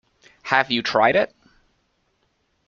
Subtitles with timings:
[0.41, 1.31] Have you tried it?